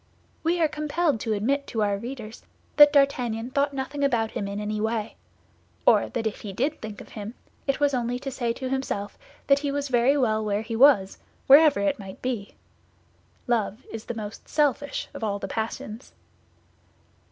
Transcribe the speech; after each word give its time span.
We 0.41 0.59
are 0.59 0.67
compelled 0.67 1.19
to 1.19 1.33
admit 1.33 1.67
to 1.67 1.83
our 1.83 1.95
readers 1.95 2.41
that 2.77 2.91
D'Artagnan 2.91 3.51
thought 3.51 3.71
nothing 3.71 4.03
about 4.03 4.31
him 4.31 4.47
in 4.47 4.59
any 4.59 4.81
way; 4.81 5.15
or 5.85 6.09
that 6.09 6.25
if 6.25 6.41
he 6.41 6.51
did 6.53 6.81
think 6.81 7.01
of 7.01 7.09
him, 7.09 7.35
it 7.67 7.79
was 7.79 7.93
only 7.93 8.17
to 8.17 8.31
say 8.31 8.51
to 8.51 8.67
himself 8.71 9.15
that 9.45 9.59
he 9.59 9.71
was 9.71 9.89
very 9.89 10.17
well 10.17 10.43
where 10.43 10.63
he 10.63 10.75
was, 10.75 11.19
wherever 11.45 11.79
it 11.81 11.99
might 11.99 12.19
be. 12.19 12.55
Love 13.45 13.85
is 13.93 14.05
the 14.05 14.15
most 14.15 14.49
selfish 14.49 15.07
of 15.13 15.23
all 15.23 15.37
the 15.37 15.47
passions. 15.47 16.13